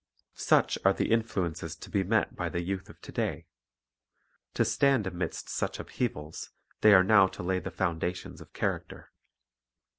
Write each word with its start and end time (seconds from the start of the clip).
Such 0.33 0.79
are 0.83 0.93
the 0.93 1.11
influences 1.11 1.75
to 1.75 1.87
be 1.91 2.03
met 2.03 2.35
by 2.35 2.49
the 2.49 2.63
youth 2.63 2.89
of 2.89 2.99
to 3.01 3.11
day. 3.11 3.45
To 4.55 4.65
stand 4.65 5.05
amidst 5.05 5.47
such 5.47 5.77
upheavals 5.79 6.49
they 6.79 6.95
are 6.95 7.03
now 7.03 7.27
to 7.27 7.43
lay 7.43 7.59
the 7.59 7.69
foundations 7.69 8.41
of 8.41 8.51
character. 8.51 9.11